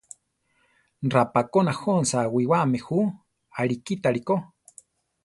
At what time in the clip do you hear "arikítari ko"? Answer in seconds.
3.59-4.35